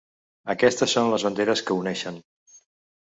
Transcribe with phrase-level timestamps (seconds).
[0.53, 2.21] Aquestes són les banderes que uneixen.